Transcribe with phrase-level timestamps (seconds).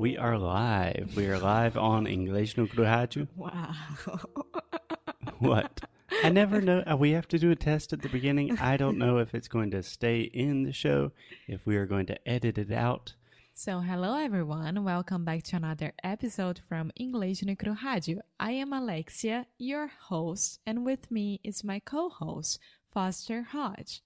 [0.00, 1.12] We are live.
[1.14, 3.28] We are live on English no Rádio.
[3.36, 3.74] Wow.
[5.40, 5.82] What?
[6.24, 6.82] I never know.
[6.90, 8.56] uh, We have to do a test at the beginning.
[8.58, 11.12] I don't know if it's going to stay in the show,
[11.46, 13.12] if we are going to edit it out.
[13.52, 14.82] So, hello everyone.
[14.84, 18.20] Welcome back to another episode from English no Rádio.
[18.38, 22.58] I am Alexia, your host, and with me is my co-host,
[22.90, 24.00] Foster Hodge.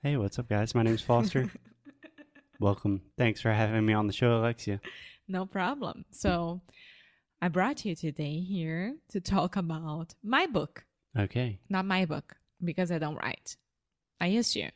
[0.00, 0.76] Hey, what's up, guys?
[0.76, 1.50] My name's Foster.
[2.60, 3.00] Welcome.
[3.18, 4.80] Thanks for having me on the show, Alexia.
[5.30, 6.04] No problem.
[6.10, 6.60] So,
[7.40, 10.84] I brought you today here to talk about my book.
[11.16, 11.60] Okay.
[11.68, 13.56] Not my book, because I don't write.
[14.20, 14.70] I used to.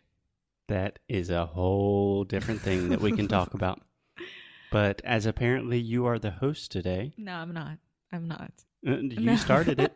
[0.68, 3.80] That is a whole different thing that we can talk about.
[4.70, 7.78] But as apparently you are the host today, No, I'm not.
[8.12, 8.50] I'm not.
[8.86, 9.36] uh, you No.
[9.36, 9.92] started it.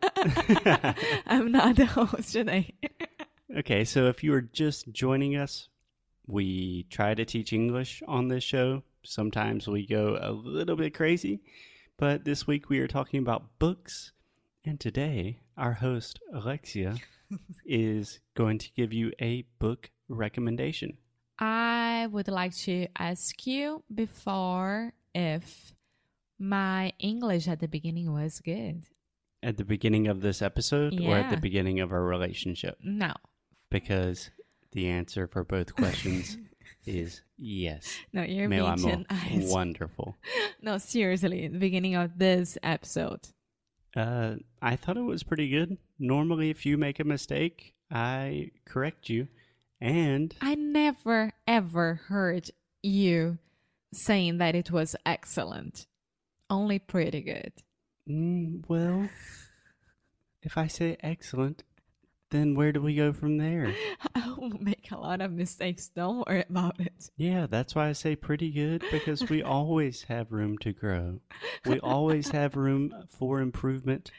[1.25, 2.75] I'm not the host today.
[3.57, 5.69] Okay, so if you are just joining us,
[6.27, 8.83] we try to teach English on this show.
[9.03, 11.41] Sometimes we go a little bit crazy,
[11.97, 14.11] but this week we are talking about books.
[14.65, 16.95] And today, our host, Alexia,
[17.65, 20.97] is going to give you a book recommendation.
[21.39, 25.73] I would like to ask you before if
[26.37, 28.83] my English at the beginning was good.
[29.41, 32.77] At the beginning of this episode or at the beginning of our relationship?
[32.83, 33.13] No,
[33.69, 34.29] Because
[34.73, 36.37] the answer for both questions
[36.85, 37.97] is yes.
[38.13, 39.51] no, you're Meu being amor, nice.
[39.51, 40.17] wonderful.
[40.61, 43.21] No, seriously, the beginning of this episode.
[43.95, 45.77] Uh, I thought it was pretty good.
[45.99, 49.27] Normally, if you make a mistake, I correct you.
[49.81, 52.51] And I never ever heard
[52.83, 53.37] you
[53.93, 55.87] saying that it was excellent.
[56.49, 57.53] Only pretty good.
[58.07, 59.09] mm, well,
[60.41, 61.63] if I say excellent,
[62.31, 63.73] then where do we go from there?
[64.15, 65.87] I will make a lot of mistakes.
[65.87, 67.09] Don't worry about it.
[67.17, 71.19] Yeah, that's why I say pretty good because we always have room to grow.
[71.65, 74.11] We always have room for improvement.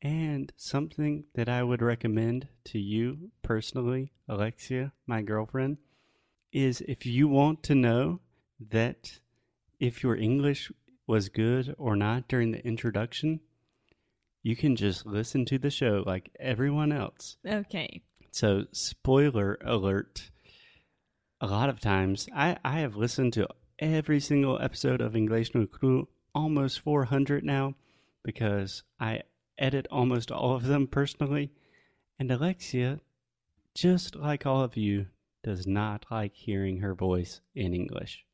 [0.00, 5.78] And something that I would recommend to you personally, Alexia, my girlfriend,
[6.52, 8.20] is if you want to know
[8.70, 9.18] that
[9.80, 10.70] if your English
[11.06, 13.40] was good or not during the introduction,
[14.48, 17.36] you can just listen to the show like everyone else.
[17.46, 18.00] Okay.
[18.30, 20.30] So, spoiler alert.
[21.38, 23.46] A lot of times, I, I have listened to
[23.78, 27.74] every single episode of English no Cru, almost 400 now,
[28.24, 29.20] because I
[29.58, 31.50] edit almost all of them personally.
[32.18, 33.00] And Alexia,
[33.74, 35.08] just like all of you,
[35.44, 38.24] does not like hearing her voice in English.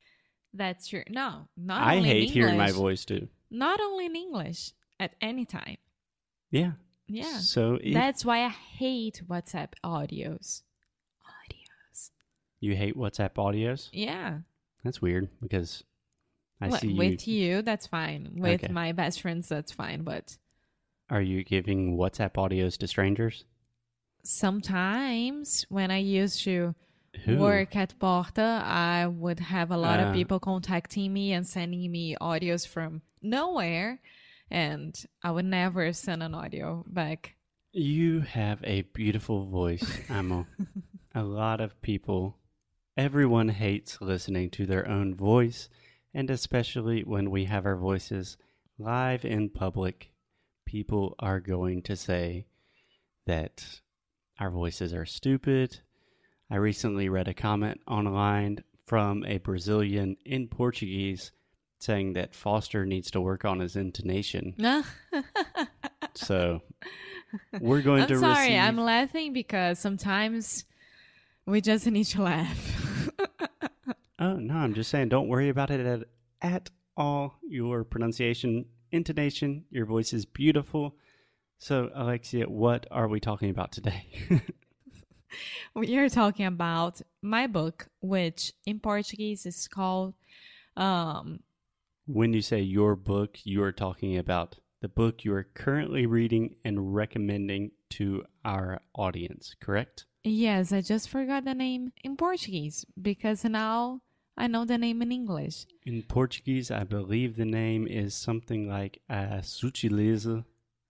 [0.52, 1.02] That's true.
[1.08, 3.26] No, not I only in hate hearing my voice too.
[3.50, 5.76] Not only in English, at any time.
[6.54, 6.72] Yeah.
[7.08, 7.38] Yeah.
[7.38, 10.62] So, if That's why I hate WhatsApp audios.
[11.26, 12.10] Audios.
[12.60, 14.38] you hate WhatsApp audios, Yeah.
[14.84, 15.82] that's weird because
[16.60, 16.96] I Well, see you.
[16.96, 18.36] with you, that's fine.
[18.36, 18.72] With Okay.
[18.72, 20.02] my best friends, that's fine.
[20.04, 20.38] But
[21.10, 23.44] Are you giving WhatsApp audios to strangers?
[24.22, 26.74] sometimes when I used to
[27.24, 27.36] Who?
[27.38, 30.08] work at Porta, I would have a lot Ah.
[30.08, 34.00] of people contacting me and sending me audios from nowhere.
[34.54, 37.34] And I would never send an audio back.
[37.72, 40.46] You have a beautiful voice, Amo.
[41.14, 42.38] a lot of people,
[42.96, 45.68] everyone hates listening to their own voice,
[46.14, 48.36] and especially when we have our voices
[48.78, 50.12] live in public,
[50.64, 52.46] people are going to say
[53.26, 53.80] that
[54.38, 55.80] our voices are stupid.
[56.48, 61.32] I recently read a comment online from a Brazilian in Portuguese
[61.84, 64.54] saying that Foster needs to work on his intonation.
[66.16, 66.62] So
[67.60, 70.64] we're going I'm to sorry, receive I'm laughing because sometimes
[71.44, 73.10] we just need to laugh.
[74.20, 76.04] Oh no, I'm just saying, don't worry about it at,
[76.40, 77.34] at all.
[77.42, 80.94] Your pronunciation, intonation, your voice is beautiful.
[81.58, 84.06] So, Alexia, what are we talking about today?
[85.74, 90.14] we are talking about my book, which in Portuguese is called
[90.76, 91.40] um,
[92.06, 96.56] when you say your book, you are talking about the book you are currently reading
[96.64, 100.04] and recommending to our audience, correct?
[100.22, 104.00] Yes, I just forgot the name in Portuguese because now
[104.36, 105.66] I know the name in English.
[105.86, 110.44] In Portuguese, I believe the name is something like uh, a sutileza.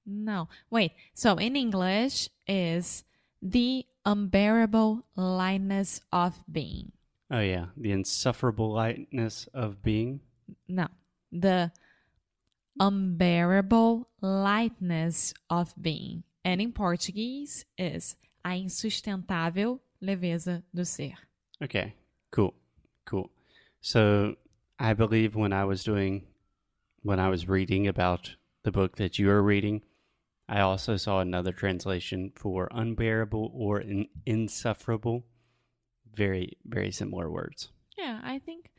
[0.06, 0.92] No, wait.
[1.14, 3.04] So in English is
[3.42, 6.92] the unbearable lightness of being.
[7.30, 10.20] Oh yeah, the insufferable lightness of being.
[10.68, 10.88] No,
[11.34, 11.72] the
[12.78, 16.22] unbearable lightness of being.
[16.44, 21.14] And in Portuguese is a insustentável leveza do ser.
[21.62, 21.94] Okay,
[22.30, 22.54] cool,
[23.04, 23.30] cool.
[23.80, 24.36] So
[24.78, 26.26] I believe when I was doing
[27.02, 29.82] when I was reading about the book that you are reading,
[30.48, 35.24] I also saw another translation for unbearable or in, insufferable.
[36.14, 37.70] Very, very similar words.
[37.98, 38.70] Yeah, I think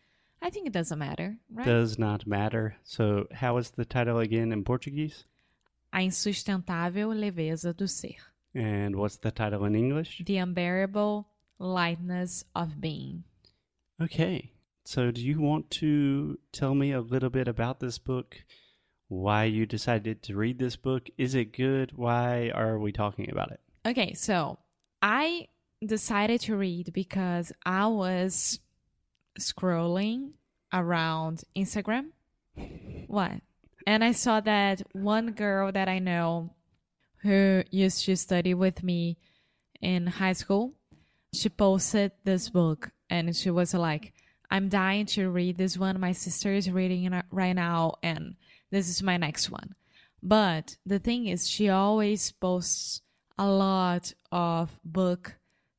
[0.41, 1.65] I think it doesn't matter, right?
[1.65, 2.77] Does not matter.
[2.83, 5.25] So, how is the title again in Portuguese?
[5.93, 8.15] A insustentável leveza do ser.
[8.53, 10.21] And what's the title in English?
[10.25, 11.27] The unbearable
[11.59, 13.23] lightness of being.
[14.01, 14.51] Okay.
[14.83, 18.37] So, do you want to tell me a little bit about this book?
[19.07, 21.09] Why you decided to read this book?
[21.17, 21.93] Is it good?
[21.95, 23.59] Why are we talking about it?
[23.85, 24.59] Okay, so
[25.01, 25.47] I
[25.85, 28.59] decided to read because I was
[29.39, 30.33] scrolling
[30.73, 32.07] around Instagram.
[33.07, 33.41] What?
[33.87, 36.51] And I saw that one girl that I know
[37.17, 39.17] who used to study with me
[39.81, 40.73] in high school,
[41.33, 44.13] she posted this book and she was like,
[44.49, 45.99] I'm dying to read this one.
[45.99, 48.35] My sister is reading it right now, and
[48.71, 49.75] this is my next one.
[50.21, 53.01] But the thing is, she always posts
[53.37, 55.35] a lot of book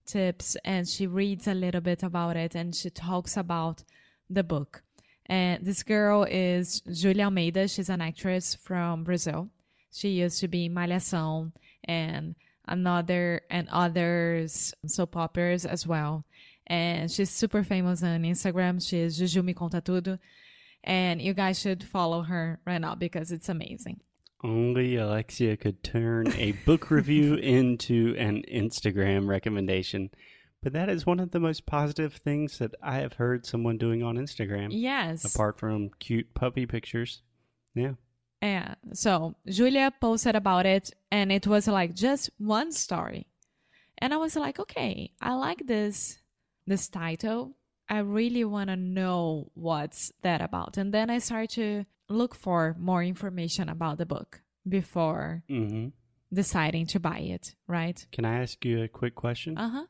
[0.06, 3.85] tips and she reads a little bit about it and she talks about
[4.31, 4.82] the book.
[5.26, 7.69] And this girl is Julia Almeida.
[7.69, 9.50] She's an actress from Brazil.
[9.93, 11.53] She used to be Malhação
[11.85, 12.37] and
[12.69, 16.25] another and others soap operas as well.
[16.67, 18.87] And she's super famous on Instagram.
[18.87, 20.19] She's Juju Me Conta Tudo.
[20.85, 24.00] And you guys should follow her right now because it's amazing.
[24.42, 30.10] Only Alexia could turn a book review into an Instagram recommendation.
[30.62, 34.02] But that is one of the most positive things that I have heard someone doing
[34.02, 34.68] on Instagram.
[34.70, 35.24] Yes.
[35.24, 37.22] Apart from cute puppy pictures.
[37.74, 37.92] Yeah.
[38.42, 38.74] Yeah.
[38.92, 43.28] So Julia posted about it, and it was like just one story.
[43.98, 46.18] And I was like, okay, I like this
[46.66, 47.56] this title.
[47.88, 50.76] I really want to know what's that about.
[50.76, 55.88] And then I started to look for more information about the book before hmm
[56.32, 58.04] deciding to buy it, right?
[58.10, 59.56] Can I ask you a quick question?
[59.56, 59.86] Uh huh.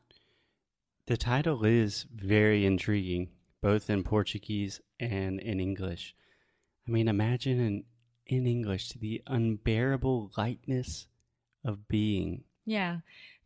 [1.07, 3.29] The title is very intriguing,
[3.61, 6.13] both in Portuguese and in English.
[6.87, 7.83] I mean, imagine in,
[8.27, 11.07] in English the unbearable lightness
[11.65, 12.43] of being.
[12.67, 12.97] Yeah.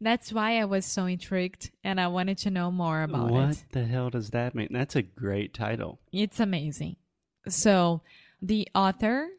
[0.01, 3.63] That's why I was so intrigued and I wanted to know more about what it.
[3.71, 4.69] the hell does that mean?
[4.71, 5.99] That's a great title.
[6.11, 6.95] It's amazing.
[7.47, 8.01] So
[8.41, 9.29] the author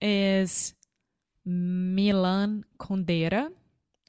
[0.00, 0.74] is
[1.44, 3.50] Milan Kundera.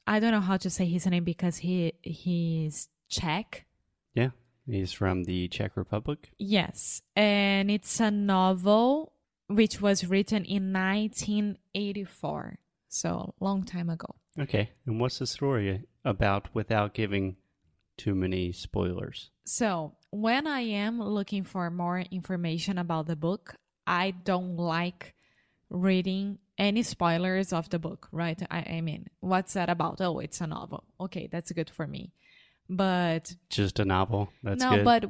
[0.06, 3.66] I don't know how to say his name because he he's Czech.
[4.14, 4.30] Yeah,
[4.66, 6.30] he's from the Czech Republic.
[6.38, 9.12] Yes, and it's a novel
[9.48, 12.58] which was written in 1984,
[12.88, 14.14] so long time ago.
[14.40, 17.36] Okay, and what's the story about without giving
[17.96, 19.30] too many spoilers?
[19.44, 23.56] So, when I am looking for more information about the book,
[23.86, 25.14] I don't like
[25.70, 28.40] reading any spoilers of the book, right?
[28.50, 30.00] I, I mean, what's that about?
[30.00, 30.84] Oh, it's a novel.
[31.00, 32.12] Okay, that's good for me.
[32.68, 34.30] But Just a novel.
[34.42, 34.84] That's no, good.
[34.84, 35.04] but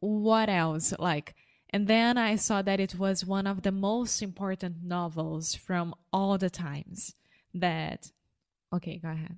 [0.00, 0.92] what else?
[0.98, 1.34] Like,
[1.70, 6.36] and then I saw that it was one of the most important novels from all
[6.36, 7.14] the times
[7.54, 8.10] that.
[8.72, 9.36] Okay, go ahead.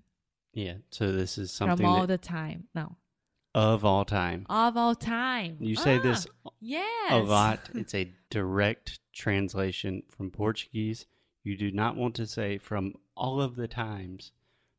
[0.53, 2.65] yeah, so this is something From all that, the time.
[2.75, 2.97] No.
[3.55, 4.47] of all time.
[4.49, 5.57] Of all time.
[5.61, 6.27] You say Ah, this
[6.61, 7.13] Yes.
[7.13, 7.61] a lot.
[7.75, 11.07] It's a direct translation from Portuguese.
[11.45, 14.33] You do not want to say from all of the times.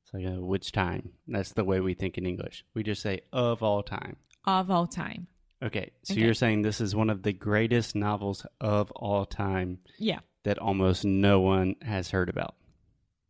[0.03, 1.13] It's like, uh, which time?
[1.27, 2.65] That's the way we think in English.
[2.73, 4.17] We just say of all time.
[4.45, 5.27] Of all time.
[5.61, 6.21] Okay, so Okay.
[6.21, 10.19] you're saying this is one of the greatest novels of all time Yeah.
[10.43, 12.55] that almost no one has heard about.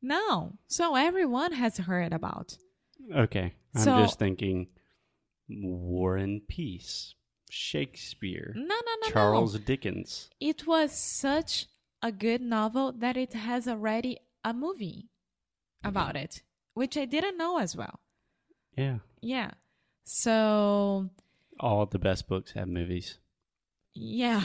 [0.01, 0.53] No.
[0.67, 2.57] So everyone has heard about.
[3.15, 4.67] Okay, I'm So- just thinking
[5.49, 7.15] War and Peace,
[7.49, 9.59] Shakespeare, No, no, no, Charles no.
[9.61, 10.29] Dickens.
[10.39, 11.67] It was such
[12.01, 15.09] a good novel that it has already a movie
[15.83, 16.23] about mm-hmm.
[16.25, 17.99] it, which I didn't know as well.
[18.77, 19.51] Yeah, Yeah.
[20.03, 21.09] So,
[21.59, 23.19] all the best books have movies.
[23.93, 24.41] yeah.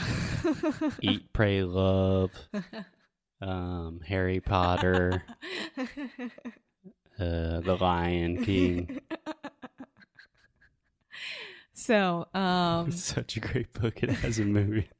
[1.01, 2.31] Eat, Pray, Love,
[3.45, 5.23] um, Harry Potter,
[5.77, 8.99] uh, The Lion King.
[11.73, 14.03] so, um It's such a great book.
[14.03, 14.89] It has a movie.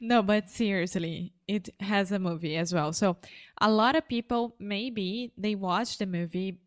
[0.00, 2.92] No, but seriously, it has a movie as well.
[2.92, 3.16] So
[3.60, 6.58] a lot of people maybe they watch the movie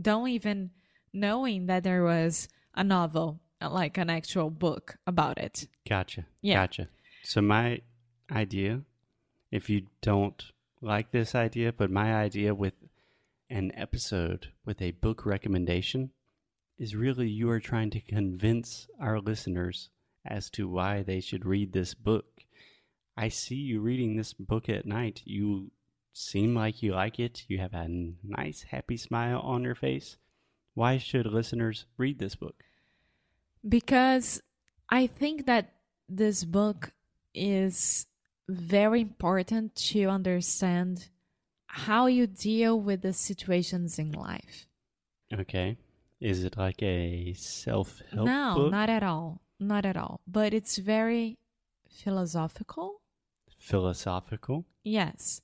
[0.00, 0.70] don't even
[1.12, 5.66] knowing that there was a novel, like an actual book about it.
[5.86, 6.24] Gotcha.
[6.40, 6.54] Yeah.
[6.62, 6.88] Gotcha.
[7.24, 7.80] So my
[8.30, 8.82] idea,
[9.54, 12.74] if you don't like this idea, but my idea with
[13.48, 16.10] an episode with a book recommendation
[16.76, 19.90] is really you are trying to convince our listeners
[20.26, 22.24] as to why they should read this book.
[23.16, 25.22] I see you reading this book at night.
[25.24, 25.70] You
[26.12, 27.44] seem like you like it.
[27.46, 27.86] You have a
[28.24, 30.16] nice, happy smile on your face.
[30.74, 32.64] Why should listeners read this book?
[33.66, 34.42] Because
[34.90, 35.74] I think that
[36.08, 36.90] this book
[37.32, 38.08] is
[38.48, 41.08] very important to understand
[41.66, 44.66] how you deal with the situations in life.
[45.32, 45.76] Okay.
[46.20, 48.70] Is it like a self help no, book?
[48.70, 49.40] not at all.
[49.58, 50.20] Not at all.
[50.26, 51.38] But it's very
[51.88, 53.00] philosophical.
[53.58, 54.66] Philosophical?
[54.84, 55.40] Yes.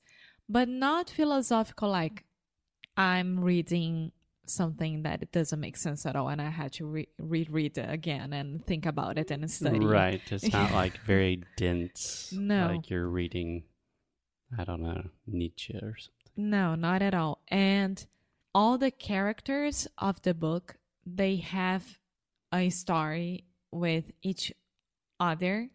[0.49, 2.25] But not philosophical like
[2.97, 4.13] I'm reading
[4.51, 7.89] something that it doesn't make sense at all and I had to re- reread it
[7.89, 9.81] again and think about it and study.
[9.81, 10.21] Right.
[10.31, 12.33] It's not like very dense.
[12.33, 12.69] No.
[12.75, 13.65] Like you're reading,
[14.59, 16.51] I don't know, Nietzsche or something.
[16.51, 17.41] No, not at all.
[17.49, 18.05] And
[18.55, 20.77] all the characters of the book,
[21.07, 21.99] they have
[22.53, 24.53] a story with each
[25.19, 25.69] other.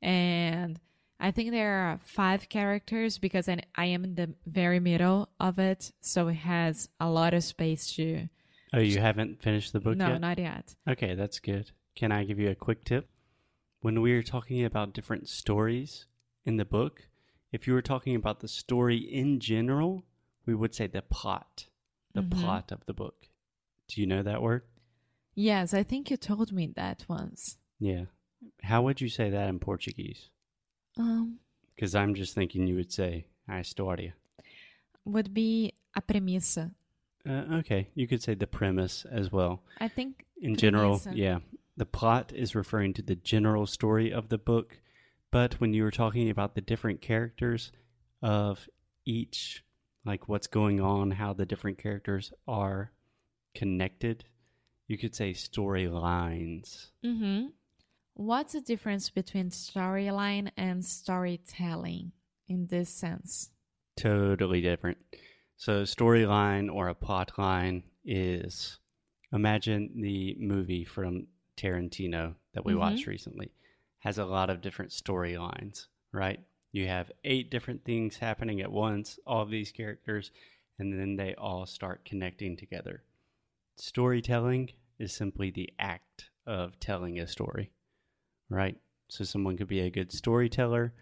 [0.00, 0.80] And
[1.22, 5.58] I think there are five characters because I, I am in the very middle of
[5.60, 5.92] it.
[6.00, 8.28] So it has a lot of space to.
[8.74, 10.06] Oh, you haven't finished the book yet?
[10.06, 10.20] no, yet?
[10.20, 10.74] not yet.
[10.88, 11.70] Okay, that's good.
[11.94, 13.08] Can I give you a quick tip?
[13.80, 16.06] When we are talking about different stories
[16.44, 17.06] in the book,
[17.52, 20.04] if you were talking about the story in general,
[20.44, 21.66] we would say the plot,
[22.14, 22.30] the Mhm.
[22.32, 23.28] plot of the book.
[23.88, 24.62] Do you know that word?
[25.34, 27.58] Yes, I think you told me that once.
[27.78, 28.06] Yeah.
[28.62, 30.30] How would you say that in Portuguese?
[30.98, 31.38] Um,
[31.74, 34.12] Because I'm just thinking you would say a história.
[35.04, 36.72] would be a premissa.
[37.28, 39.62] Uh, okay, you could say the premise as well.
[39.80, 41.38] I think In general, yeah.
[41.76, 44.78] The plot is referring to the general story of the book,
[45.30, 47.72] but when you were talking about the different characters
[48.20, 48.68] of
[49.06, 49.64] each,
[50.04, 52.92] like what's going on, how the different characters are
[53.54, 54.24] connected,
[54.86, 56.90] you could say storylines.
[57.04, 57.46] Mm-hmm.
[58.14, 62.12] What's the difference between storyline and storytelling
[62.46, 63.50] in this sense?
[63.96, 64.98] Totally different.
[65.56, 68.78] So, storyline or a plot line is
[69.32, 71.26] imagine the movie from
[71.56, 72.78] Tarantino that we Mhm.
[72.78, 73.52] watched recently
[74.00, 76.40] has a lot of different storylines, right?
[76.72, 80.30] You have eight different things happening at once, all of these characters,
[80.78, 83.04] and then they all start connecting together.
[83.76, 87.70] Storytelling is simply the act of telling a story,
[88.54, 88.76] right?
[89.08, 90.94] So, someone could be a good storyteller,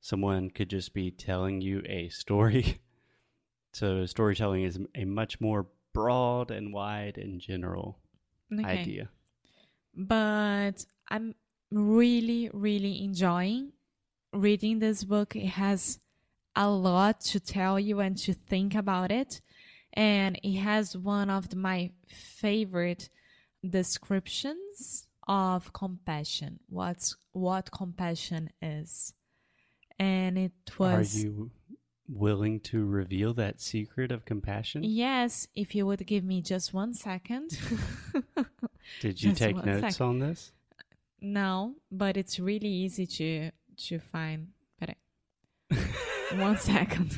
[0.00, 2.80] someone could just be telling you a story.
[3.72, 7.98] So storytelling is a much more broad and wide and general
[8.52, 8.64] Okay.
[8.64, 9.08] idea.
[9.94, 11.34] But I'm
[11.70, 13.72] really, really enjoying
[14.32, 15.34] reading this book.
[15.36, 15.98] It has
[16.54, 19.40] a lot to tell you and to think about it.
[19.92, 23.08] And it has one of my favorite
[23.68, 26.60] descriptions of compassion.
[26.68, 29.14] What's what compassion is.
[29.98, 31.50] And it was Are you
[32.08, 34.82] willing to reveal that secret of compassion?
[34.84, 37.58] Yes, if you would give me just one second.
[39.00, 40.00] Did you Just take notes sec.
[40.00, 40.52] on this?
[41.20, 43.50] no, but it's really easy to
[43.86, 44.48] to find.
[46.36, 47.16] One second.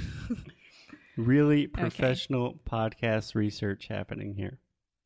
[1.17, 4.59] Really professional podcast research happening here.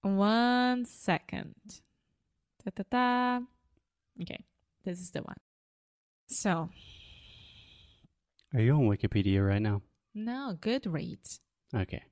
[0.03, 1.55] one second.
[2.77, 3.43] Ta ta ta.
[4.23, 4.45] Okay,
[4.85, 5.37] this is the one.
[6.29, 6.71] So,
[8.55, 9.83] Are you on Wikipedia right now?
[10.15, 11.41] no, Goodreads.
[11.75, 12.03] Okay.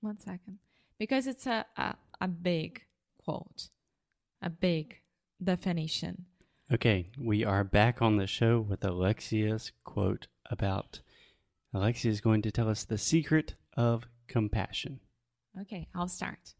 [0.00, 0.58] One second.
[0.98, 2.82] Because it's a, a, a big
[3.22, 3.68] quote,
[4.42, 5.00] a big
[5.42, 6.26] definition.
[6.72, 11.00] Okay, we are back on the show with Alexia's quote about
[11.74, 15.00] Alexia is going to tell us the secret of compassion.
[15.60, 16.54] Okay, I'll start.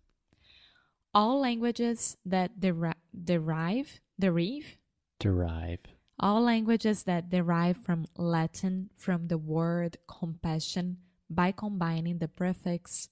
[1.12, 4.76] All languages that deri- derive, derive,
[5.18, 5.80] Derive.
[6.18, 10.98] all languages that derive from Latin from the word compassion
[11.28, 13.08] by combining the prefix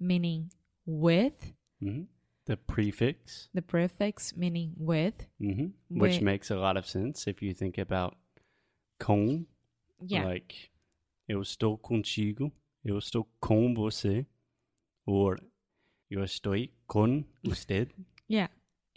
[0.00, 0.50] meaning
[0.86, 2.04] with, hmm
[2.46, 5.26] The prefix, the prefix meaning with.
[5.38, 6.22] hmm which Wait.
[6.22, 8.16] makes a lot of sense if you think about
[8.98, 9.46] com,
[10.04, 10.70] Yeah, like
[11.28, 12.50] eu estou contigo,
[12.84, 14.26] eu estou com você,
[15.06, 15.38] or
[16.12, 16.54] eu estou
[16.86, 17.90] com usted.
[18.28, 18.48] yeah.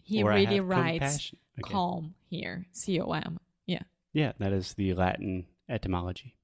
[0.04, 1.34] He or really writes.
[1.60, 1.72] Okay.
[1.74, 3.38] calm here, C O M.
[3.66, 3.84] Yeah.
[4.14, 6.36] Yeah, that is the Latin etymology.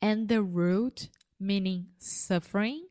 [0.00, 1.08] and the root
[1.40, 2.86] meaning suffering,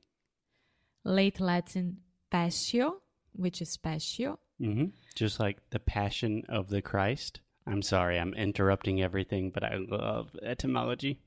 [1.05, 1.97] late Latin
[2.29, 3.01] passio,
[3.33, 4.39] which is passio.
[4.59, 7.39] hmm Just like the passion of the Christ.
[7.65, 11.19] I'm sorry, I'm interrupting everything, but I love etymology.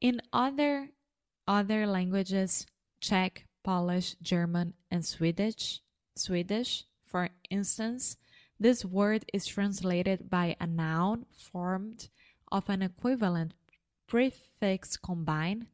[0.00, 0.90] In other
[1.46, 2.66] other languages,
[3.00, 5.80] Czech, Polish, German, and Swedish,
[6.16, 8.16] Swedish, for instance,
[8.58, 12.08] this word is translated by a noun formed
[12.52, 13.54] of an equivalent
[14.06, 15.66] prefix combined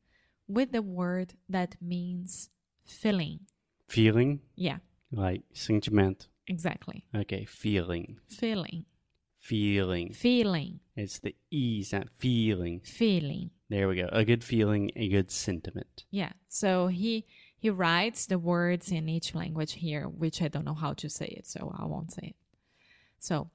[0.46, 2.50] with the word that means
[2.84, 3.40] feeling.
[3.88, 4.78] Feeling Yeah,
[5.10, 6.28] like sentiment.
[6.46, 7.04] exactly.
[7.14, 8.18] Okay, feeling.
[8.28, 8.84] Feeling.
[9.38, 10.12] Feeling.
[10.12, 10.80] Feeling.
[10.96, 12.10] It's the E sound.
[12.16, 12.80] Feeling.
[12.80, 13.50] Feeling.
[13.68, 14.08] There we go.
[14.12, 16.04] A good feeling, a good sentiment.
[16.10, 16.32] Yeah.
[16.48, 17.24] So he
[17.66, 21.26] he writes the words in each language here, which I don't know how to say
[21.26, 22.36] it, so I won't say it.
[23.18, 23.50] So,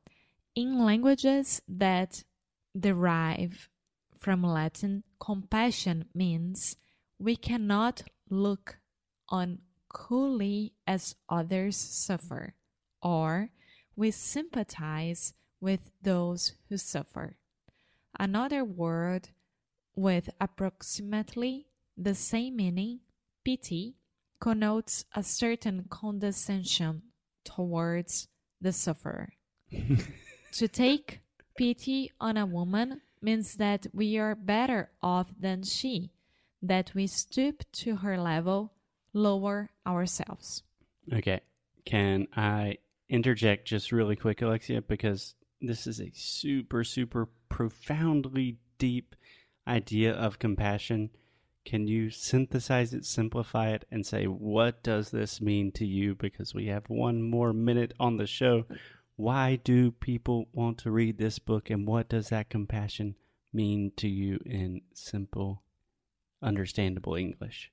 [0.53, 2.25] in languages that
[2.77, 3.69] derive
[4.17, 6.75] from Latin, compassion means
[7.19, 8.79] we cannot look
[9.29, 12.55] on coolly as others suffer,
[13.01, 13.47] or
[13.95, 17.37] we sympathize with those who suffer.
[18.19, 19.29] Another word
[19.95, 22.99] with approximately the same meaning,
[23.45, 23.95] pity,
[24.41, 27.01] connotes a certain condescension
[27.45, 28.27] towards
[28.59, 29.29] the sufferer.
[30.51, 31.21] to take
[31.57, 36.11] pity on a woman means that we are better off than she,
[36.61, 38.73] that we stoop to her level,
[39.13, 40.63] lower ourselves.
[41.13, 41.39] Okay.
[41.85, 42.77] Can I
[43.09, 44.81] interject just really quick, Alexia?
[44.81, 49.15] Because this is a super, super profoundly deep
[49.67, 51.11] idea of compassion.
[51.63, 56.15] Can you synthesize it, simplify it, and say, what does this mean to you?
[56.15, 58.65] Because we have one more minute on the show.
[59.15, 63.15] Why do people want to read this book, and what does that compassion
[63.53, 65.61] mean to you in simple,
[66.41, 67.71] understandable English?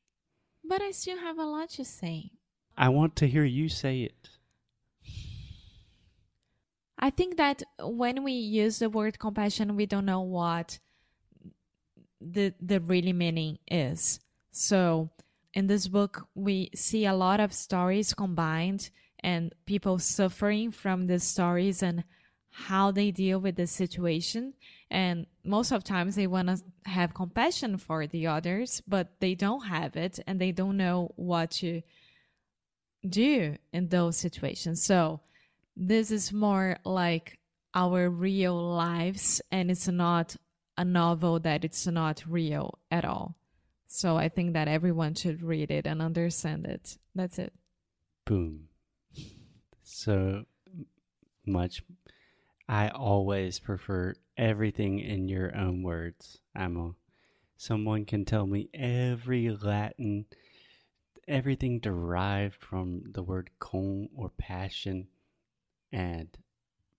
[0.62, 2.32] But I still have a lot to say.
[2.76, 4.28] I want to hear you say it.
[6.98, 10.78] I think that when we use the word compassion, we don't know what
[12.20, 14.20] the the really meaning is.
[14.50, 15.10] So
[15.54, 21.18] in this book, we see a lot of stories combined and people suffering from the
[21.18, 22.04] stories and
[22.50, 24.54] how they deal with the situation.
[24.90, 29.66] And most of times they want to have compassion for the others, but they don't
[29.66, 31.82] have it and they don't know what to
[33.08, 34.82] do in those situations.
[34.82, 35.20] So
[35.76, 37.38] this is more like
[37.74, 40.36] our real lives and it's not
[40.78, 43.34] a novel that it's not real at all.
[43.88, 46.96] So I think that everyone should read it and understand it.
[47.14, 47.52] That's it.
[48.24, 48.68] Boom.
[49.82, 50.44] So
[51.44, 51.82] much.
[52.68, 56.94] I always prefer everything in your own words, Amo.
[57.56, 60.26] Someone can tell me every Latin,
[61.26, 65.08] everything derived from the word con or passion.
[65.90, 66.28] And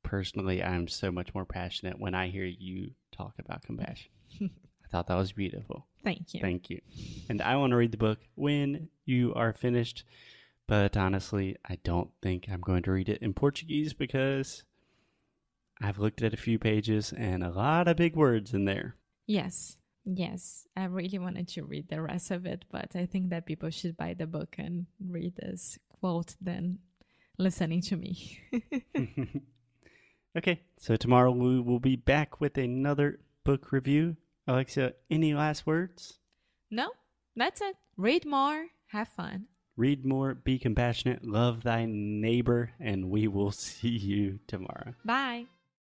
[0.03, 4.11] personally, I'm so much more passionate when I hear you talk about compassion.
[4.41, 5.85] I thought that was beautiful.
[6.03, 6.41] Thank you.
[6.41, 6.81] Thank you.
[7.29, 10.03] And I want to read the book when you are finished.
[10.67, 14.63] But honestly, I don't think I'm going to read it in Portuguese because
[15.81, 18.95] I've looked at a few pages and a lot of big words in there.
[19.27, 19.75] yes.
[20.05, 20.65] Yes.
[20.75, 23.95] I really wanted to read the rest of it, but I think that people should
[23.95, 26.79] buy the book and read this quote than
[27.37, 28.39] listening to me.
[30.37, 34.17] okay, so tomorrow we will be back with another book review.
[34.47, 36.19] Alexia, any last words?
[36.71, 36.91] no,
[37.35, 37.75] that's it.
[37.97, 39.45] Read more, have fun.
[39.77, 44.93] Read more, be compassionate, love thy neighbor, and we will see you tomorrow.
[45.05, 45.45] Bye.